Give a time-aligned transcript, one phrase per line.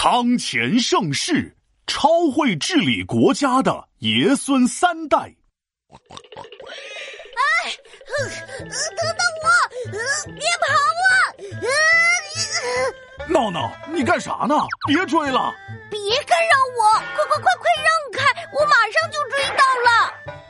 [0.00, 1.56] 康乾盛世，
[1.88, 5.18] 超会治理国家的爷孙三代。
[5.18, 5.34] 哎，
[8.94, 9.50] 等等我，
[10.36, 10.70] 别跑
[11.02, 11.10] 啊！
[13.26, 14.54] 闹闹，你干啥呢？
[14.86, 15.52] 别追了！
[15.90, 16.82] 别干扰我！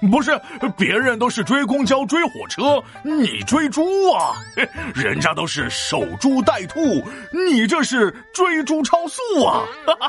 [0.11, 0.41] 不是，
[0.77, 4.37] 别人都是追公交、追火车，你追猪啊？
[4.95, 9.65] 人家都是守株待兔，你这是追猪超速啊！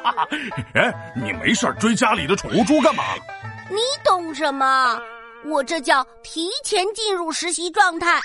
[0.75, 3.03] 哎，你没事追家里的宠物猪干嘛？
[3.69, 5.01] 你懂什么？
[5.45, 8.19] 我这叫提前进入实习状态。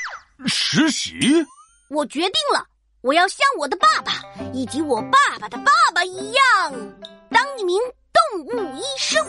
[0.47, 1.47] 实习？
[1.89, 2.67] 我决定了，
[3.01, 4.13] 我要像我的爸爸
[4.53, 6.73] 以及我爸爸的爸爸一样，
[7.31, 7.79] 当一名
[8.13, 9.25] 动物医生。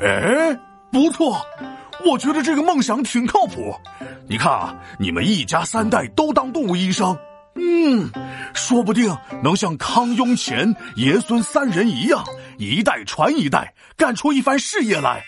[0.00, 0.58] 哎。
[0.92, 1.44] 不错，
[2.04, 3.74] 我觉得这个梦想挺靠谱。
[4.28, 7.16] 你看啊，你们一家三代都当动物医生，
[7.54, 8.10] 嗯，
[8.54, 12.24] 说不定能像康雍乾爷孙三人一样，
[12.58, 15.22] 一代传一代，干出一番事业来。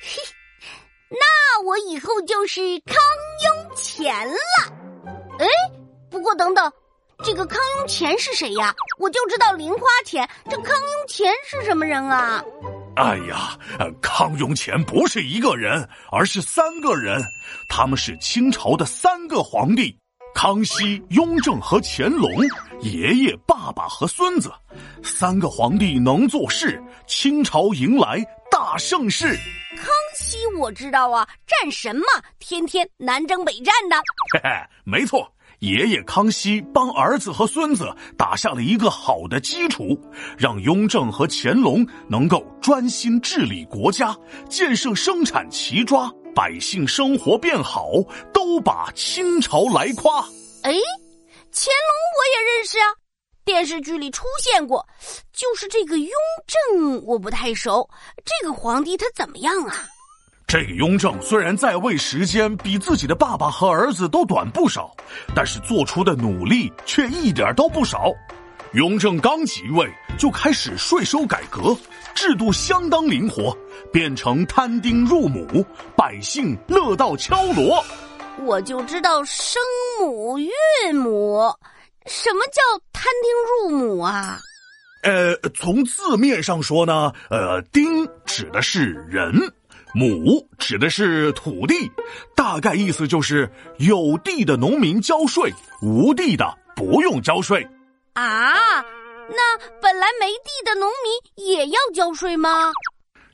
[0.00, 0.22] 嘿，
[1.10, 2.96] 那我以后就是康
[3.44, 4.34] 雍乾了。
[5.38, 5.46] 哎，
[6.10, 6.72] 不过等等，
[7.24, 8.74] 这个康雍乾是谁呀？
[8.98, 12.42] 我就知道零花钱，这康雍乾是什么人啊？
[12.96, 13.58] 哎呀，
[14.00, 17.20] 康雍乾不是一个人，而是三个人。
[17.68, 19.96] 他们是清朝的三个皇帝：
[20.34, 22.30] 康熙、雍正和乾隆。
[22.80, 24.52] 爷爷、爸爸和孙子，
[25.02, 29.36] 三个皇帝能做事，清朝迎来大盛世。
[29.76, 32.04] 康熙我知道啊，战神嘛，
[32.38, 33.96] 天天南征北战的。
[34.34, 34.50] 嘿嘿，
[34.84, 35.28] 没错。
[35.60, 37.88] 爷爷康熙帮儿子和孙子
[38.18, 39.98] 打下了一个好的基础，
[40.36, 44.14] 让雍正和乾隆能够专心治理国家，
[44.48, 47.90] 建设生产齐抓，百姓生活变好，
[48.32, 50.20] 都把清朝来夸。
[50.62, 50.72] 哎，
[51.52, 52.86] 乾隆我也认识啊，
[53.44, 54.86] 电视剧里出现过，
[55.32, 56.10] 就是这个雍
[56.46, 57.88] 正我不太熟。
[58.24, 59.86] 这个皇帝他怎么样啊？
[60.46, 64.94] 这个雍正虽然在位时间比自己的爸爸和儿子都短不少，
[65.34, 68.12] 但是做出的努力却一点都不少。
[68.74, 71.76] 雍正刚即位就开始税收改革，
[72.14, 73.56] 制度相当灵活，
[73.92, 75.64] 变成摊丁入亩，
[75.96, 77.84] 百姓乐到敲锣。
[78.44, 79.62] 我就知道生
[80.00, 80.50] 母育
[80.92, 81.40] 母，
[82.06, 82.60] 什么叫
[82.92, 84.38] 摊丁入亩啊？
[85.02, 89.32] 呃，从字面上说呢，呃，丁指的是人。
[89.94, 91.88] 亩指的是土地，
[92.34, 97.64] 大概意思就是有地的农民交税，无地的不用交税。
[98.14, 98.82] 啊，
[99.30, 102.72] 那本来没地的农民也要交税吗？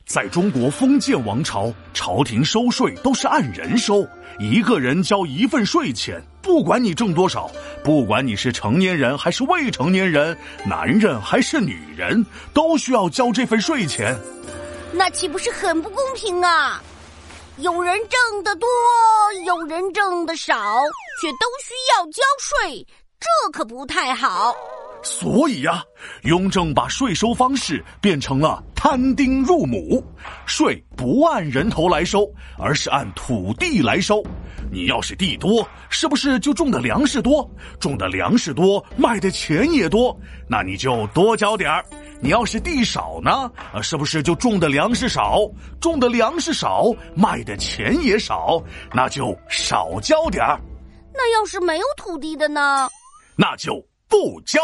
[0.05, 4.07] 在中国封建王朝，朝廷收税都是按人收，
[4.37, 7.49] 一个人交一份税钱，不管你挣多少，
[7.83, 12.23] 不管你是成年人还是未成年人，男人还是女人，
[12.53, 14.15] 都需要交这份税钱。
[14.93, 16.81] 那岂不是很不公平啊？
[17.57, 18.67] 有人挣得多，
[19.45, 20.53] 有人挣得少，
[21.21, 22.85] 却都需要交税，
[23.19, 24.55] 这可不太好。
[25.03, 25.83] 所以呀，
[26.23, 30.03] 雍正把税收方式变成了摊丁入亩，
[30.45, 34.23] 税不按人头来收，而是按土地来收。
[34.71, 37.49] 你要是地多，是不是就种的粮食多？
[37.79, 41.85] 种的粮食多，卖的钱也多，那你就多交点儿。
[42.21, 45.39] 你要是地少呢，啊是不是就种的粮食少？
[45.79, 48.61] 种的粮食少，卖的钱也少，
[48.93, 50.59] 那就少交点儿。
[51.13, 52.87] 那要是没有土地的呢？
[53.35, 53.73] 那就
[54.07, 54.59] 不交。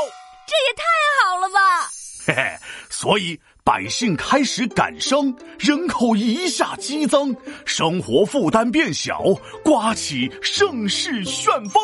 [0.45, 0.83] 这也太
[1.25, 1.89] 好了吧！
[2.25, 2.57] 嘿嘿，
[2.89, 7.35] 所以百姓开始赶生，人口一下激增，
[7.65, 9.23] 生活负担变小，
[9.63, 11.81] 刮起盛世旋风。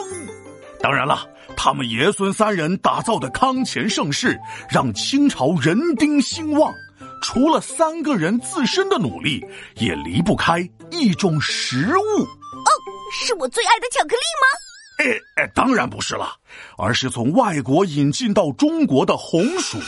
[0.80, 6.74] 当然了，他们爷孙三人打造的康乾盛世，让清朝人丁兴旺。
[7.22, 9.44] 除了三个人自身的努力，
[9.75, 10.59] 也离不开
[10.92, 12.02] 一种食物。
[12.02, 12.69] 哦，
[13.12, 14.46] 是我最爱的巧克力吗？
[15.00, 16.36] 哎哎，当然不是了，
[16.78, 19.80] 而是从外国引进到中国的红薯，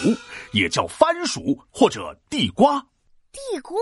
[0.52, 2.80] 也叫番薯或者地瓜。
[3.32, 3.76] 地瓜？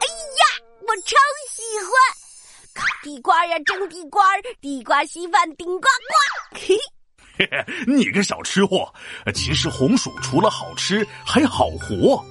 [0.00, 1.14] 哎呀，我超
[1.52, 2.21] 喜欢烤
[3.02, 4.22] 地瓜呀，蒸地瓜，
[4.60, 6.58] 地瓜稀饭顶呱呱。
[6.58, 6.76] 嘿，
[7.38, 8.92] 嘿嘿，你个小吃货！
[9.34, 12.24] 其实红薯除了好吃，还好活。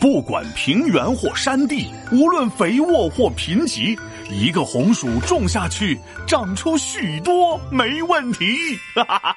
[0.00, 3.98] 不管平原或山地，无论肥沃或贫瘠。
[4.30, 8.78] 一个红薯种下去，长出许多，没问题。
[8.94, 9.36] 哈哈哈，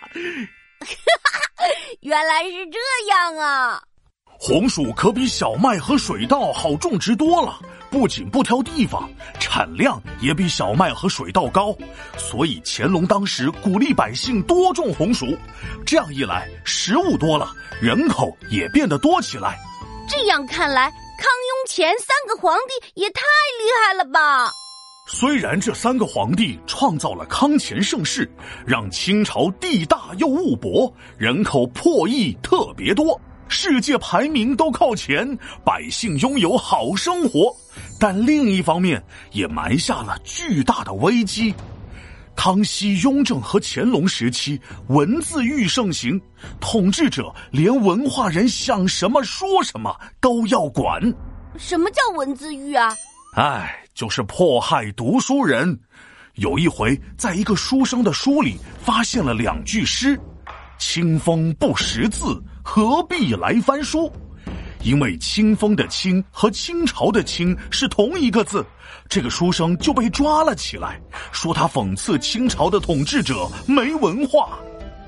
[2.01, 2.77] 原来是这
[3.09, 3.81] 样啊！
[4.25, 7.59] 红薯可比小麦和水稻好种植多了，
[7.91, 9.07] 不仅不挑地方，
[9.37, 11.75] 产量也比小麦和水稻高。
[12.17, 15.37] 所以乾隆当时鼓励百姓多种红薯，
[15.85, 17.51] 这样一来，食物多了，
[17.81, 19.59] 人口也变得多起来。
[20.07, 23.21] 这样看来，康雍乾三个皇帝也太
[23.59, 24.49] 厉害了吧！
[25.07, 28.31] 虽然这三个皇帝创造了康乾盛世，
[28.65, 33.19] 让清朝地大又物博，人口破亿特别多。
[33.49, 37.53] 世界排名都靠前，百姓拥有好生活，
[38.01, 38.99] 但另一方面
[39.31, 41.53] 也埋下了巨大的危机。
[42.35, 46.19] 康熙、雍正和乾隆时期，文字狱盛行，
[46.59, 50.99] 统治者连文化人想什么说什么都要管。
[51.57, 52.91] 什么叫文字狱啊？
[53.35, 55.79] 哎，就是迫害读书人。
[56.33, 60.19] 有一回，在一个书生的书里发现了两句诗
[60.79, 64.11] ：“清风不识字。”何必来翻书？
[64.83, 68.65] 因为清风的清和清朝的清是同一个字，
[69.07, 70.99] 这个书生就被抓了起来，
[71.31, 74.57] 说他讽刺清朝的统治者没文化。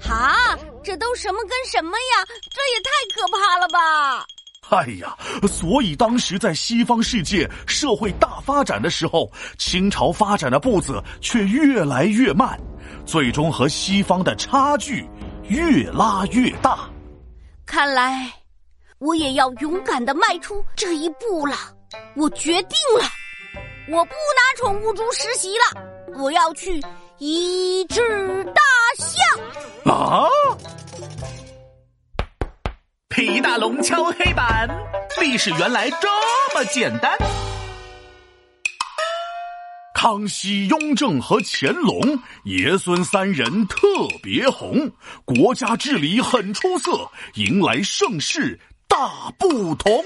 [0.01, 2.25] 哈，这都什么跟什么呀？
[2.51, 4.25] 这也太可怕了吧！
[4.69, 5.17] 哎呀，
[5.47, 12.59] 所以当时在西方世界社会大发展的时候，清朝发展的步子却越来越慢，
[13.05, 15.05] 最终和西方的差距
[15.47, 16.89] 越拉越大。
[17.65, 18.31] 看来，
[19.03, 21.57] 我也要勇敢的迈出这一步了。
[22.15, 23.03] 我决定了，
[23.89, 25.81] 我不拿宠物猪实习了，
[26.17, 26.81] 我要去
[27.17, 28.61] 医治大
[28.97, 29.93] 象。
[29.93, 30.25] 啊！
[33.09, 34.69] 皮大龙敲黑板，
[35.19, 36.07] 历史原来这
[36.55, 37.17] 么简单。
[39.93, 42.01] 康熙、雍正和乾隆
[42.45, 43.77] 爷孙三人特
[44.21, 44.89] 别红，
[45.25, 48.59] 国家治理很出色，迎来盛世
[48.93, 50.03] 大不同。